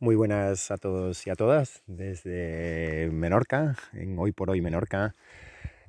Muy 0.00 0.14
buenas 0.14 0.70
a 0.70 0.76
todos 0.76 1.26
y 1.26 1.30
a 1.30 1.34
todas 1.34 1.82
desde 1.88 3.10
Menorca, 3.12 3.74
en 3.92 4.16
Hoy 4.16 4.30
por 4.30 4.48
Hoy 4.48 4.60
Menorca. 4.60 5.12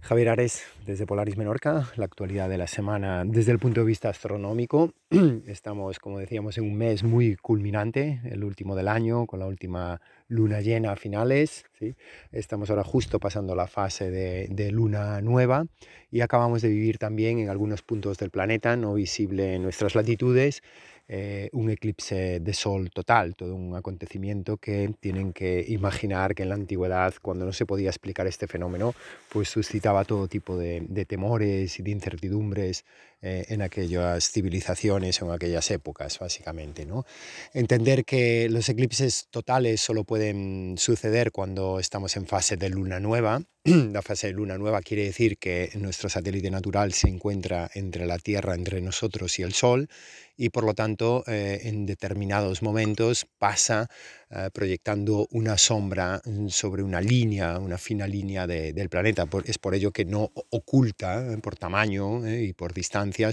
Javier 0.01 0.29
Ares 0.29 0.63
desde 0.87 1.05
Polaris 1.05 1.37
Menorca, 1.37 1.87
la 1.95 2.05
actualidad 2.05 2.49
de 2.49 2.57
la 2.57 2.65
semana 2.65 3.23
desde 3.23 3.51
el 3.51 3.59
punto 3.59 3.81
de 3.81 3.85
vista 3.85 4.09
astronómico. 4.09 4.93
Estamos, 5.45 5.99
como 5.99 6.17
decíamos, 6.17 6.57
en 6.57 6.63
un 6.63 6.75
mes 6.75 7.03
muy 7.03 7.35
culminante, 7.35 8.19
el 8.23 8.43
último 8.43 8.75
del 8.75 8.87
año, 8.87 9.27
con 9.27 9.41
la 9.41 9.45
última 9.45 10.01
luna 10.27 10.61
llena 10.61 10.93
a 10.93 10.95
finales. 10.95 11.65
¿sí? 11.77 11.95
Estamos 12.31 12.71
ahora 12.71 12.83
justo 12.83 13.19
pasando 13.19 13.53
la 13.55 13.67
fase 13.67 14.09
de, 14.09 14.47
de, 14.49 14.71
luna 14.71 15.21
nueva 15.21 15.65
y 16.09 16.21
acabamos 16.21 16.63
de 16.63 16.69
vivir 16.69 16.97
también 16.97 17.37
en 17.37 17.49
algunos 17.49 17.83
puntos 17.83 18.17
del 18.17 18.31
planeta, 18.31 18.75
no 18.75 18.95
visible 18.95 19.53
en 19.53 19.61
nuestras 19.61 19.93
latitudes, 19.93 20.63
eh, 21.11 21.49
un 21.53 21.71
eclipse 21.71 22.39
de 22.39 22.53
sol 22.53 22.91
total, 22.91 23.35
todo 23.35 23.55
un 23.55 23.75
acontecimiento 23.75 24.57
que 24.57 24.93
tienen 24.99 25.33
que 25.33 25.65
imaginar 25.67 26.35
que 26.35 26.43
en 26.43 26.49
la 26.49 26.55
antigüedad, 26.55 27.15
cuando 27.19 27.45
no 27.45 27.51
se 27.51 27.65
podía 27.65 27.89
explicar 27.89 28.27
este 28.27 28.45
fenómeno, 28.45 28.93
pues 29.29 29.49
suscitaba 29.49 30.05
todo 30.05 30.27
tipo 30.27 30.55
de, 30.55 30.85
de 30.87 31.05
temores 31.05 31.79
y 31.79 31.83
de 31.83 31.89
incertidumbres 31.89 32.85
eh, 33.21 33.45
en 33.49 33.61
aquellas 33.61 34.31
civilizaciones 34.31 35.21
o 35.21 35.25
en 35.25 35.31
aquellas 35.31 35.69
épocas, 35.71 36.17
básicamente. 36.19 36.85
¿no? 36.85 37.05
Entender 37.53 38.05
que 38.05 38.47
los 38.49 38.69
eclipses 38.69 39.27
totales 39.29 39.81
solo 39.81 40.05
pueden 40.05 40.75
suceder 40.77 41.31
cuando 41.31 41.79
estamos 41.79 42.15
en 42.15 42.27
fase 42.27 42.55
de 42.55 42.69
luna 42.69 43.01
nueva. 43.01 43.41
la 43.65 44.01
fase 44.01 44.27
de 44.27 44.33
luna 44.33 44.57
nueva 44.57 44.81
quiere 44.81 45.03
decir 45.03 45.37
que 45.37 45.69
nuestro 45.75 46.07
satélite 46.07 46.49
natural 46.49 46.93
se 46.93 47.09
encuentra 47.09 47.69
entre 47.73 48.05
la 48.05 48.19
Tierra, 48.19 48.55
entre 48.55 48.79
nosotros 48.79 49.37
y 49.37 49.43
el 49.43 49.53
Sol, 49.53 49.89
y 50.37 50.49
por 50.49 50.63
lo 50.63 50.73
tanto 50.73 51.25
eh, 51.27 51.61
en 51.63 51.85
determinados 51.85 52.61
momentos 52.61 53.27
pasa 53.37 53.89
eh, 54.31 54.49
proyectando 54.53 55.27
una 55.31 55.57
sombra 55.57 56.21
mm, 56.23 56.49
sobre 56.49 56.83
una 56.83 57.01
línea, 57.01 57.57
una 57.57 57.77
fina 57.77 58.05
línea 58.07 58.45
de, 58.45 58.73
del 58.73 58.89
planeta. 58.89 59.27
es 59.45 59.57
por 59.57 59.73
ello 59.73 59.91
que 59.91 60.05
no 60.05 60.31
oculta, 60.51 61.25
por 61.41 61.55
tamaño 61.55 62.27
y 62.29 62.53
por 62.53 62.73
distancia, 62.73 63.31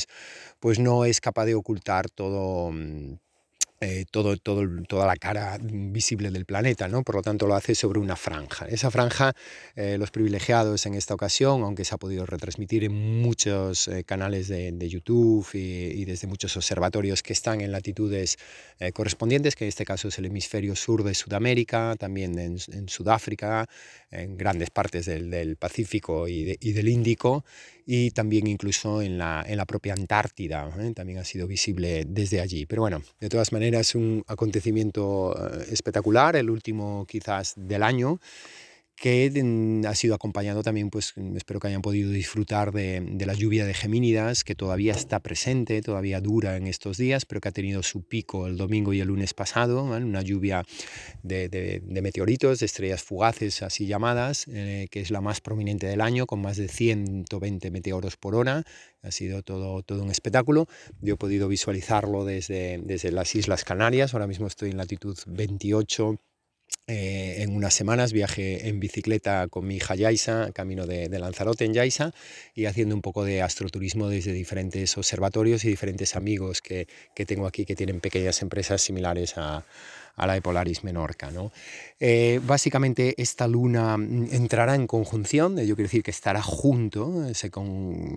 pues 0.59 0.79
no 0.79 1.05
es 1.05 1.21
capaz 1.21 1.45
de 1.45 1.55
ocultar 1.55 2.09
todo, 2.11 2.71
mm, 2.73 3.19
eh, 3.81 4.07
todo, 4.11 4.39
todo, 4.39 4.63
toda 4.89 5.07
la 5.07 5.17
cara 5.17 5.59
visible 5.61 6.31
del 6.31 6.47
planeta, 6.47 6.89
¿no? 6.89 7.03
por 7.03 7.17
lo 7.17 7.23
tanto 7.23 7.47
lo 7.47 7.55
hace 7.55 7.75
sobre 7.75 7.99
una 7.99 8.17
franja. 8.17 8.67
Esa 8.69 8.91
franja, 8.91 9.35
eh, 9.75 9.99
los 9.99 10.11
privilegiados 10.11 10.87
en 10.87 10.95
esta 10.95 11.13
ocasión, 11.13 11.63
aunque 11.63 11.85
se 11.85 11.95
ha 11.95 11.99
podido 11.99 12.25
retransmitir 12.25 12.85
en 12.85 13.21
muchos 13.21 13.89
eh, 13.89 14.05
canales 14.05 14.49
de, 14.49 14.73
de, 14.73 14.89
YouTube 14.89 15.47
y, 15.53 15.59
y, 15.59 16.05
desde 16.07 16.27
muchos 16.27 16.57
observatorios 16.57 17.23
que 17.23 17.35
están 17.35 17.61
en 17.61 17.71
latitudes 17.71 18.39
correspondientes, 18.95 19.57
que 19.57 19.65
en 19.65 19.69
este 19.69 19.85
caso 19.85 20.09
es 20.09 20.19
el 20.19 20.27
hemisferio 20.27 20.77
sur 20.77 21.03
de 21.03 21.15
Sudamérica, 21.15 21.97
también 21.99 22.39
en, 22.39 22.59
en 22.73 22.89
Sudáfrica, 22.89 23.67
en 24.11 24.37
grandes 24.37 24.71
partes 24.71 25.07
del, 25.07 25.31
del 25.31 25.57
Pacífico 25.57 26.29
y, 26.29 26.45
de, 26.45 26.59
y, 26.61 26.73
del 26.73 26.89
Índico, 26.89 27.45
y 27.85 28.11
también 28.11 28.47
incluso 28.47 29.03
en 29.03 29.19
la, 29.19 29.45
en 29.47 29.57
la 29.57 29.65
propia 29.65 29.95
Antártida, 29.95 30.71
también 30.95 31.19
ha 31.19 31.25
sido 31.25 31.47
visible 31.47 32.05
desde 32.07 32.41
allí. 32.41 32.67
Pero 32.67 32.83
bueno, 32.83 33.03
de 33.21 33.29
todas 33.29 33.53
maneras, 33.53 33.66
es 33.75 33.95
un 33.95 34.25
acontecimiento 34.27 35.35
eh, 35.35 35.67
espectacular, 35.71 36.37
el 36.37 36.51
último 36.51 37.07
quizás 37.07 37.55
del 37.57 37.83
año, 37.83 38.21
que 38.97 39.83
ha 39.87 39.95
sido 39.95 40.15
acompañado 40.15 40.63
también, 40.63 40.89
pues 40.89 41.13
espero 41.37 41.61
que 41.61 41.69
hayan 41.69 41.83
podido 41.83 42.11
disfrutar 42.11 42.73
de, 42.73 43.03
la 43.27 43.35
lluvia 43.35 43.67
de 43.67 43.75
Gemínidas, 43.75 44.43
que 44.43 44.55
todavía 44.55 44.93
está 44.93 45.21
presente, 45.21 45.83
todavía 45.83 46.21
dura 46.23 46.57
en 46.57 46.67
estos 46.67 46.97
días, 46.97 47.27
pero 47.27 47.43
que 47.43 47.49
ha 47.49 47.53
tenido 47.53 47.83
su 47.83 48.03
pico 48.03 48.47
el 48.47 48.57
domingo 48.57 48.95
y 48.95 49.01
el 49.01 49.09
lunes 49.09 49.35
pasado, 49.35 49.85
una 49.85 50.23
lluvia 50.23 50.65
de, 51.23 51.83
meteoritos, 51.85 52.61
de 52.61 52.67
estrellas 52.67 53.03
fugaces 53.03 53.63
así 53.63 53.87
llamadas, 53.87 54.47
eh, 54.49 54.89
que 54.91 55.01
es 55.01 55.11
la 55.11 55.21
más 55.21 55.43
prominente 55.43 55.87
del 55.87 56.01
año, 56.01 56.27
con 56.27 56.41
más 56.41 56.57
de 56.57 56.69
120 56.69 57.71
meteoros 57.71 58.17
por 58.17 58.35
hora, 58.35 58.65
ha 59.03 59.11
sido 59.11 59.43
todo, 59.43 59.83
todo 59.83 60.03
un 60.03 60.11
espectáculo. 60.11 60.67
Yo 61.03 61.15
he 61.15 61.17
podido 61.19 61.49
visualizarlo 61.49 62.25
desde, 62.25 62.81
desde 62.83 63.13
las 63.13 63.35
Islas 63.35 63.65
Canarias, 63.65 64.15
ahora 64.15 64.27
mismo 64.27 64.47
estoy 64.47 64.71
en 64.71 64.79
latitud 64.79 65.19
28 65.27 66.19
eh, 66.89 67.43
en 67.43 67.57
unas 67.57 67.75
semanas 67.75 68.13
viajé 68.13 68.69
en 68.69 68.79
bicicleta 68.79 69.49
con 69.49 69.67
mi 69.67 69.77
hija 69.77 69.97
Yaisa, 69.97 70.51
camino 70.53 70.87
de, 70.87 71.09
de, 71.09 71.19
Lanzarote 71.19 71.65
en 71.65 71.75
Yaisa, 71.75 72.13
y 72.55 72.67
haciendo 72.67 72.95
un 72.95 73.03
poco 73.03 73.25
de 73.25 73.43
astroturismo 73.43 74.09
desde 74.09 74.33
diferentes 74.33 74.97
observatorios 74.97 75.65
y 75.65 75.69
diferentes 75.69 76.15
amigos 76.15 76.63
que, 76.63 76.87
que 77.15 77.27
tengo 77.27 77.47
aquí 77.47 77.65
que 77.65 77.75
tienen 77.75 78.01
pequeñas 78.01 78.41
empresas 78.41 78.83
similares 78.83 79.35
a, 79.37 79.65
a 80.17 80.27
la 80.27 80.35
de 80.35 80.79
Menorca. 80.83 81.31
¿no? 81.31 81.53
Eh, 82.01 82.41
básicamente 82.45 83.15
esta 83.19 83.47
luna 83.47 83.97
mm, 83.97 84.29
entrará 84.33 84.75
en 84.75 84.87
conjunción, 84.87 85.57
yo 85.57 85.77
quiero 85.77 85.89
decir 85.89 86.03
que 86.03 86.11
estará 86.11 86.43
junto, 86.43 87.33
se 87.35 87.51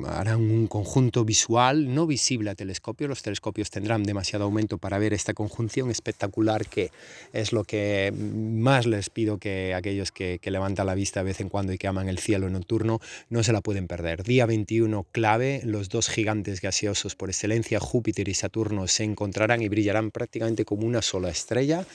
harán 0.08 0.42
un 0.42 0.68
conjunto 0.68 1.26
visual 1.26 1.94
no 1.94 2.08
visible 2.08 2.50
a 2.50 2.56
telescopio, 2.56 3.08
los 3.08 3.22
telescopios 3.22 3.70
tendrán 3.70 4.04
demasiado 4.04 4.46
aumento 4.46 4.78
para 4.78 4.98
ver 4.98 5.14
esta 5.14 5.34
conjunción 5.34 5.92
espectacular 5.92 6.68
que 6.68 6.92
es 7.34 7.52
lo 7.54 7.64
que 7.64 8.14
más 8.14 8.86
les 8.86 9.10
pido 9.10 9.38
que 9.38 9.74
aquellos 9.74 10.12
que, 10.12 10.40
que 10.42 10.52
levantan 10.52 10.88
la 10.88 10.96
vista 10.96 11.20
de 11.22 11.26
vez 11.26 11.42
en 11.42 11.50
cuando 11.50 11.74
y 11.74 11.78
que 11.78 11.88
aman 11.88 12.10
el 12.10 12.20
cielo 12.20 12.50
nocturno 12.50 13.00
no 13.30 13.44
se 13.44 13.54
la 13.54 13.62
pueden 13.62 13.88
perder. 13.88 14.24
Día 14.24 14.46
21 14.46 15.06
clave, 15.12 15.62
los 15.64 15.90
dos 15.90 16.10
gigantes 16.10 16.62
gaseosos 16.62 17.16
por 17.16 17.30
excelencia, 17.30 17.80
Júpiter 17.80 18.28
y 18.30 18.34
Saturno, 18.34 18.88
se 18.88 19.04
encontrarán 19.04 19.62
y 19.62 19.68
brillarán 19.68 20.12
prácticamente 20.12 20.66
como 20.66 20.86
una 20.86 21.02
sola 21.02 21.30
estrella 21.30 21.86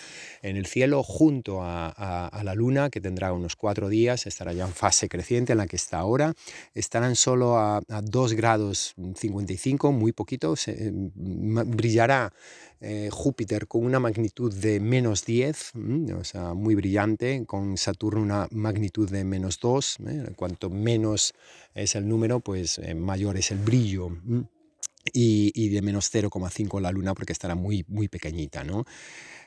en 0.42 0.56
el 0.56 0.66
cielo 0.66 1.02
junto 1.02 1.62
a, 1.62 1.88
a, 1.88 2.28
a, 2.28 2.44
la 2.44 2.54
Luna, 2.54 2.90
que 2.90 3.00
tendrá 3.00 3.32
unos 3.32 3.56
cuatro 3.56 3.88
días, 3.88 4.26
estará 4.26 4.52
ya 4.52 4.66
en 4.66 4.72
fase 4.72 5.08
creciente 5.08 5.52
en 5.52 5.58
la 5.58 5.66
que 5.66 5.76
está 5.76 5.98
ahora. 5.98 6.34
Estarán 6.74 7.16
solo 7.16 7.56
a, 7.56 7.78
a 7.88 8.02
2 8.02 8.32
grados 8.34 8.94
55, 9.16 9.92
muy 9.92 10.12
poquito. 10.12 10.56
Se, 10.56 10.72
eh, 10.72 10.92
brillará 11.14 12.32
eh, 12.86 13.08
Júpiter 13.10 13.66
con 13.66 13.82
una 13.82 13.98
magnitud 13.98 14.52
de 14.52 14.78
menos 14.78 15.24
10, 15.24 15.70
mm, 15.72 16.12
o 16.20 16.24
sea, 16.24 16.52
muy 16.52 16.74
brillante, 16.74 17.44
con 17.46 17.78
Saturno 17.78 18.20
una 18.20 18.46
magnitud 18.50 19.08
de 19.08 19.24
menos 19.24 19.58
2. 19.58 19.98
Eh, 20.06 20.32
cuanto 20.36 20.68
menos 20.68 21.32
es 21.74 21.94
el 21.94 22.06
número, 22.06 22.40
pues 22.40 22.76
eh, 22.78 22.94
mayor 22.94 23.38
es 23.38 23.50
el 23.52 23.58
brillo. 23.58 24.10
Mm, 24.10 24.40
y, 25.14 25.52
y, 25.54 25.68
de 25.70 25.80
menos 25.80 26.10
0,5 26.12 26.78
la 26.80 26.90
Luna 26.90 27.14
porque 27.14 27.32
estará 27.32 27.54
muy, 27.54 27.84
muy 27.88 28.08
pequeñita, 28.08 28.64
¿no? 28.64 28.84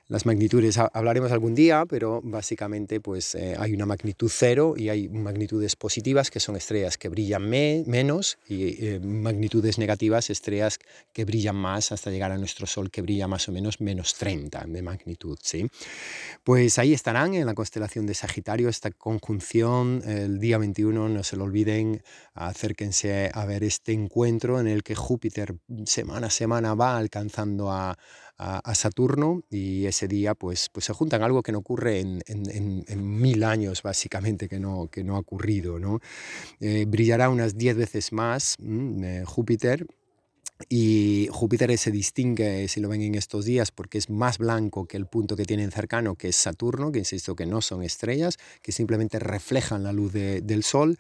Las 0.10 0.26
magnitudes 0.26 0.78
hablaremos 0.78 1.34
algún 1.34 1.54
día, 1.54 1.86
pero 1.86 2.22
básicamente 2.24 3.02
pues 3.02 3.36
eh, 3.36 3.58
hay 3.60 3.74
una 3.74 3.86
magnitud 3.86 4.32
cero 4.34 4.76
y 4.78 4.88
hay 4.88 5.10
magnitudes 5.10 5.76
positivas 5.76 6.32
que 6.32 6.40
son 6.40 6.56
estrellas 6.56 6.98
que 6.98 7.10
brillan 7.10 7.50
me 7.50 7.84
menos 7.86 8.38
y 8.48 8.86
eh, 8.86 9.02
magnitudes 9.02 9.78
negativas, 9.78 10.30
estrellas 10.30 10.80
que 11.12 11.26
brillan 11.26 11.58
más 11.58 11.92
hasta 11.92 12.10
llegar 12.10 12.32
a 12.32 12.38
nuestro 12.38 12.68
Sol 12.68 12.90
que 12.90 13.02
brilla 13.02 13.28
más 13.28 13.50
o 13.50 13.52
menos 13.52 13.82
menos 13.82 14.16
30 14.16 14.64
de 14.68 14.82
magnitud. 14.82 15.38
¿sí? 15.42 15.70
Pues 16.46 16.80
ahí 16.80 16.94
estarán 16.94 17.34
en 17.34 17.46
la 17.46 17.54
constelación 17.54 18.06
de 18.06 18.14
Sagitario 18.14 18.70
esta 18.70 18.92
conjunción 18.92 20.02
el 20.06 20.40
día 20.40 20.58
21, 20.58 21.10
no 21.10 21.24
se 21.24 21.36
lo 21.36 21.44
olviden, 21.44 22.02
acérquense 22.34 23.30
a 23.34 23.46
ver 23.46 23.66
este 23.66 23.92
encuentro 23.92 24.62
en 24.62 24.68
el 24.68 24.84
que 24.84 24.96
Júpiter 24.96 25.56
semana 25.86 26.28
a 26.28 26.30
semana 26.30 26.76
va 26.76 26.98
alcanzando 26.98 27.74
a 27.74 27.98
a, 28.38 28.76
Saturno 28.76 29.42
y 29.50 29.86
ese 29.86 30.08
día 30.08 30.36
pues, 30.36 30.70
pues 30.70 30.86
se 30.86 30.94
juntan 30.94 31.24
algo 31.24 31.42
que 31.42 31.52
no 31.52 31.60
ocurre 31.60 32.00
en, 32.00 32.22
en, 32.28 33.20
mil 33.20 33.44
años 33.44 33.82
básicamente 33.82 34.48
que 34.48 34.60
no, 34.60 34.88
que 34.92 35.04
no 35.04 35.16
ha 35.16 35.20
ocurrido. 35.20 35.80
¿no? 35.80 36.00
Eh, 36.60 36.86
brillará 36.88 37.30
unas 37.30 37.58
diez 37.58 37.76
veces 37.76 38.12
más 38.14 38.56
mmm, 38.60 39.04
eh, 39.04 39.24
Júpiter 39.26 39.88
y 40.70 41.28
Júpiter 41.32 41.78
se 41.78 41.92
distingue, 41.92 42.68
si 42.68 42.80
lo 42.80 42.90
ven 42.90 43.02
en 43.02 43.16
estos 43.16 43.46
días, 43.46 43.72
porque 43.72 43.98
es 43.98 44.10
más 44.10 44.38
blanco 44.38 44.88
que 44.88 44.98
el 44.98 45.06
punto 45.06 45.36
que 45.36 45.46
tienen 45.46 45.72
cercano, 45.72 46.16
que 46.16 46.30
es 46.30 46.36
Saturno, 46.36 46.92
que 46.92 47.00
insisto 47.00 47.36
que 47.36 47.46
no 47.46 47.62
son 47.62 47.84
estrellas, 47.84 48.38
que 48.62 48.72
simplemente 48.72 49.20
reflejan 49.20 49.84
la 49.84 49.94
luz 49.94 50.14
de, 50.14 50.42
del 50.42 50.64
Sol, 50.64 50.98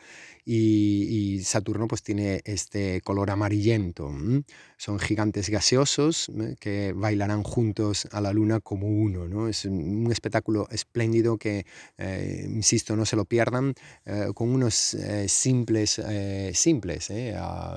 y, 0.50 1.36
y, 1.36 1.44
Saturno 1.44 1.89
pues 1.89 2.04
tiene 2.04 2.42
este 2.45 3.01
color 3.01 3.31
amarillento. 3.31 4.07
¿m? 4.07 4.44
Son 4.77 4.98
gigantes 4.98 5.50
gaseosos 5.50 6.30
¿m? 6.30 6.56
que 6.57 6.94
bailarán 6.95 7.44
juntos 7.44 8.07
a 8.13 8.21
la 8.21 8.31
Luna 8.31 8.62
como 8.62 8.88
uno. 8.88 9.27
¿no? 9.27 9.50
Es 9.50 9.65
un 9.65 10.10
espectáculo 10.10 10.69
espléndido 10.71 11.38
que, 11.38 11.65
eh, 11.98 12.45
insisto, 12.48 12.95
no 12.95 13.06
se 13.06 13.18
lo 13.18 13.25
pierdan, 13.25 13.74
eh, 14.06 14.27
con 14.33 14.50
unos 14.50 14.94
eh, 14.94 15.27
simples, 15.27 16.00
eh, 16.00 16.51
simples 16.53 17.12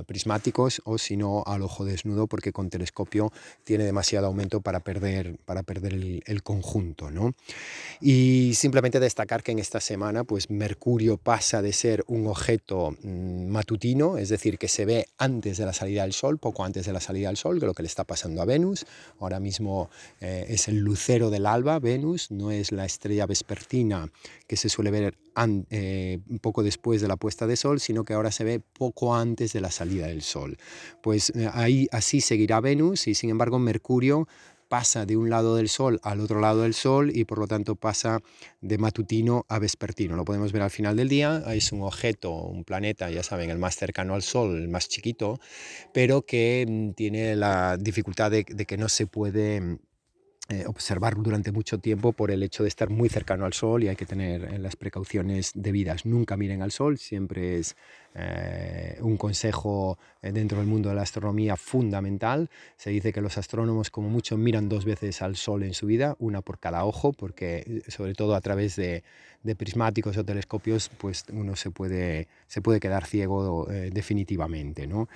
prismáticos 0.07 0.81
o 0.85 0.97
si 0.97 1.17
no 1.17 1.43
a 1.45 1.59
lo 1.59 1.67
ojo 1.71 1.85
desnudo 1.85 2.27
porque 2.27 2.53
con 2.53 2.69
telescopio 2.69 3.33
tiene 3.65 3.85
demasiado 3.85 4.27
aumento 4.27 4.61
para 4.61 4.81
perder, 4.81 5.37
para 5.45 5.63
perder 5.63 5.95
el, 5.95 6.43
conjunto. 6.43 7.11
¿no? 7.11 7.35
Y 8.01 8.53
simplemente 8.55 8.99
destacar 8.99 9.43
que 9.43 9.53
en 9.53 9.61
esta 9.61 9.81
semana 9.81 10.25
pues 10.25 10.51
Mercurio 10.51 11.17
pasa 11.17 11.63
de 11.63 11.73
ser 11.73 12.05
un 12.09 12.27
objeto 12.27 12.97
mm, 13.03 13.47
matutino, 13.47 14.19
es 14.19 14.29
decir, 14.29 14.59
que 14.59 14.69
se 14.69 14.85
ve 14.85 15.07
antes 15.19 15.59
de 15.59 15.67
la 15.67 15.73
salida 15.73 16.03
del 16.03 16.13
Sol, 16.13 16.39
poco 16.39 16.65
antes 16.65 16.87
de 16.87 16.93
la 16.93 17.01
salida 17.01 17.29
del 17.29 17.37
Sol, 17.37 17.61
que 17.61 17.67
lo 17.67 17.75
que 17.75 17.83
le 17.83 17.89
está 17.89 18.05
pasando 18.05 18.43
a 18.43 18.45
Venus. 18.45 18.87
Ahora 19.21 19.39
mismo 19.39 19.91
eh, 20.21 20.47
es 20.49 20.67
el 20.69 20.79
lucero 20.79 21.31
del 21.31 21.47
alba, 21.47 21.79
Venus, 21.79 22.31
no 22.31 22.51
es 22.51 22.73
la 22.73 22.85
estrella 22.85 23.27
vespertina 23.27 24.11
que 24.47 24.57
se 24.57 24.69
suele 24.69 24.91
ver 24.91 25.15
eh, 25.71 26.19
un 26.29 26.39
poco 26.39 26.63
después 26.63 27.01
de 27.01 27.09
la 27.09 27.17
puesta 27.17 27.47
de 27.47 27.57
sol, 27.57 27.81
sino 27.81 28.05
que 28.05 28.15
ahora 28.15 28.33
se 28.33 28.45
ve 28.45 28.61
poco 28.61 29.15
antes 29.15 29.53
de 29.53 29.61
la 29.61 29.71
salida 29.71 30.09
del 30.09 30.23
sol. 30.23 30.59
Pues 31.03 31.31
eh, 31.31 31.49
ahí 31.61 31.89
así 31.93 32.21
seguirá 32.21 32.61
Venus 32.61 33.07
y 33.07 33.15
sin 33.15 33.31
embargo 33.31 33.59
Mercurio 33.59 34.27
pasa 34.71 35.05
de 35.05 35.17
un 35.17 35.31
lado 35.31 35.57
del 35.57 35.69
Sol 35.69 35.99
al 36.05 36.21
otro 36.21 36.41
lado 36.41 36.63
del 36.63 36.75
Sol 36.75 37.11
y 37.13 37.25
por 37.25 37.39
lo 37.39 37.49
tanto 37.49 37.75
pasa 37.75 38.21
de 38.61 38.79
matutino 38.79 39.45
a 39.49 39.59
vespertino. 39.59 40.15
Lo 40.15 40.25
podemos 40.25 40.53
ver 40.53 40.63
al 40.63 40.71
final 40.71 40.97
del 40.97 41.09
día. 41.09 41.43
Es 41.49 41.73
un 41.73 41.83
objeto, 41.83 42.31
un 42.31 42.63
planeta, 42.63 43.11
ya 43.11 43.25
saben, 43.25 43.51
el 43.51 43.59
más 43.59 43.75
cercano 43.75 44.15
al 44.15 44.23
Sol, 44.23 44.57
el 44.57 44.69
más 44.69 44.89
chiquito, 44.89 45.41
pero 45.93 46.23
que 46.23 46.65
mm, 46.69 46.91
tiene 46.93 47.35
la 47.35 47.77
dificultad 47.79 48.31
de 48.31 48.45
que 48.45 48.77
no 48.77 48.89
se 48.89 49.09
puede 49.09 49.61
mm, 49.61 49.79
eh, 50.53 50.65
observar 50.67 51.15
durante 51.17 51.53
mucho 51.53 51.79
tiempo 51.79 52.13
por 52.13 52.33
el 52.33 52.43
hecho 52.43 52.65
de 52.65 52.69
estar 52.69 52.91
muy 52.91 53.09
cercano 53.09 53.45
al 53.45 53.53
sol 53.53 53.85
y 53.85 53.89
hay 53.89 53.95
que 53.95 54.05
tener 54.05 54.43
eh, 54.43 54.59
las 54.59 54.75
precauciones 54.75 55.53
debidas. 55.55 56.05
Nunca 56.05 56.37
miren 56.37 56.61
al 56.61 56.73
sol, 56.73 56.99
siempre 56.99 57.61
es 57.61 57.77
eh, 58.17 58.99
un 59.01 59.17
consejo 59.17 59.97
dentro 60.21 60.59
del 60.59 60.67
mundo 60.67 60.89
de 60.89 60.97
la 60.97 61.03
astronomía 61.03 61.55
fundamental. 61.55 62.51
Se 62.77 62.91
dice 62.91 63.13
que 63.13 63.21
los 63.21 63.39
astrónomos 63.39 63.91
como 63.91 64.09
mucho 64.09 64.37
miran 64.37 64.69
dos 64.69 64.85
veces 64.85 65.23
al 65.23 65.37
sol 65.37 65.63
en 65.63 65.73
su 65.73 65.87
vida, 65.87 66.17
una 66.19 66.43
por 66.43 66.59
cada 66.59 66.85
ojo, 66.85 67.13
porque 67.13 67.85
sobre 67.87 68.15
todo 68.15 68.35
a 68.35 68.41
través 68.41 68.75
de, 68.75 69.05
prismáticos 69.57 70.17
o 70.17 70.25
telescopios 70.25 70.91
pues 70.99 71.25
uno 71.33 71.55
se 71.55 71.71
puede, 71.71 72.27
se 72.49 72.61
puede 72.61 72.81
quedar 72.81 73.07
ciego 73.07 73.67
definitivamente. 73.67 74.87
¿no? 74.87 75.09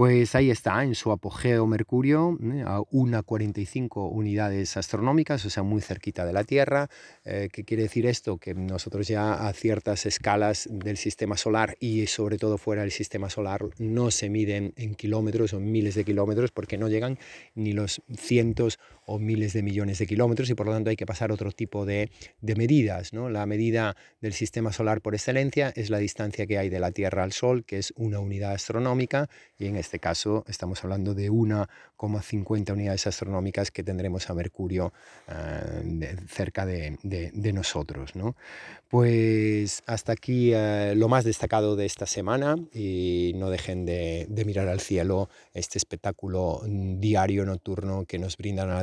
Pues 0.00 0.34
ahí 0.34 0.50
está, 0.50 0.82
en 0.82 0.94
su 0.94 1.12
apogeo 1.12 1.66
Mercurio, 1.66 2.38
¿eh? 2.42 2.64
a 2.66 2.78
1,45 2.78 4.10
unidades 4.10 4.78
astronómicas, 4.78 5.44
o 5.44 5.50
sea, 5.50 5.62
muy 5.62 5.82
cerquita 5.82 6.24
de 6.24 6.32
la 6.32 6.42
Tierra. 6.44 6.88
Eh, 7.26 7.50
¿Qué 7.52 7.64
quiere 7.64 7.82
decir 7.82 8.06
esto? 8.06 8.38
Que 8.38 8.54
nosotros 8.54 9.06
ya 9.08 9.34
a 9.34 9.52
ciertas 9.52 10.06
escalas 10.06 10.66
del 10.70 10.96
sistema 10.96 11.36
solar 11.36 11.76
y 11.80 12.06
sobre 12.06 12.38
todo 12.38 12.56
fuera 12.56 12.80
del 12.80 12.92
sistema 12.92 13.28
solar 13.28 13.60
no 13.76 14.10
se 14.10 14.30
miden 14.30 14.72
en 14.76 14.94
kilómetros 14.94 15.52
o 15.52 15.60
miles 15.60 15.96
de 15.96 16.04
kilómetros 16.06 16.50
porque 16.50 16.78
no 16.78 16.88
llegan 16.88 17.18
ni 17.54 17.74
los 17.74 18.00
cientos 18.16 18.78
o 19.10 19.18
miles 19.18 19.52
de 19.52 19.62
millones 19.62 19.98
de 19.98 20.06
kilómetros 20.06 20.48
y 20.50 20.54
por 20.54 20.66
lo 20.66 20.72
tanto 20.72 20.90
hay 20.90 20.96
que 20.96 21.06
pasar 21.06 21.32
otro 21.32 21.50
tipo 21.50 21.84
de, 21.84 22.10
de 22.40 22.54
medidas. 22.54 23.12
¿no? 23.12 23.28
La 23.28 23.44
medida 23.44 23.96
del 24.20 24.32
sistema 24.32 24.72
solar 24.72 25.00
por 25.00 25.14
excelencia 25.14 25.72
es 25.74 25.90
la 25.90 25.98
distancia 25.98 26.46
que 26.46 26.58
hay 26.58 26.68
de 26.68 26.78
la 26.78 26.92
Tierra 26.92 27.24
al 27.24 27.32
Sol, 27.32 27.64
que 27.64 27.78
es 27.78 27.92
una 27.96 28.20
unidad 28.20 28.52
astronómica 28.52 29.28
y 29.58 29.66
en 29.66 29.76
este 29.76 29.98
caso 29.98 30.44
estamos 30.46 30.82
hablando 30.84 31.14
de 31.14 31.30
1,50 31.30 32.72
unidades 32.72 33.06
astronómicas 33.08 33.70
que 33.70 33.82
tendremos 33.82 34.30
a 34.30 34.34
Mercurio 34.34 34.92
eh, 35.28 36.16
cerca 36.28 36.64
de, 36.64 36.98
nosotros. 37.52 38.14
¿no? 38.14 38.36
Pues 38.88 39.82
hasta 39.86 40.12
aquí 40.12 40.52
eh, 40.54 40.94
lo 40.96 41.08
más 41.08 41.24
destacado 41.24 41.74
de 41.74 41.86
esta 41.86 42.06
semana 42.06 42.56
y 42.72 43.32
no 43.34 43.50
dejen 43.50 43.84
de, 43.84 44.26
mirar 44.46 44.68
al 44.68 44.80
cielo 44.80 45.28
este 45.52 45.78
espectáculo 45.78 46.62
mm, 46.64 47.00
diario 47.00 47.44
nocturno 47.44 48.04
que 48.06 48.18
nos 48.18 48.36
brinda 48.36 48.66
la 48.66 48.76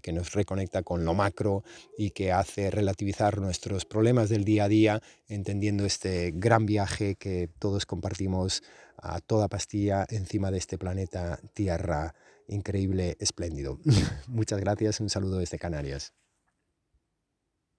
que 0.00 0.12
nos 0.12 0.32
reconecta 0.32 0.82
con 0.82 1.04
lo 1.04 1.14
macro 1.14 1.62
y 1.96 2.10
que 2.10 2.32
hace 2.32 2.70
relativizar 2.70 3.40
nuestros 3.40 3.84
problemas 3.84 4.28
del 4.28 4.44
día 4.44 4.64
a 4.64 4.68
día, 4.68 5.02
entendiendo 5.28 5.84
este 5.84 6.32
gran 6.34 6.66
viaje 6.66 7.16
que 7.16 7.48
todos 7.58 7.86
compartimos 7.86 8.62
a 8.96 9.20
toda 9.20 9.48
pastilla 9.48 10.06
encima 10.08 10.50
de 10.50 10.58
este 10.58 10.78
planeta 10.78 11.40
Tierra 11.54 12.14
increíble, 12.48 13.16
espléndido. 13.20 13.78
Muchas 14.26 14.60
gracias, 14.60 15.00
un 15.00 15.08
saludo 15.08 15.38
desde 15.38 15.58
Canarias. 15.58 16.12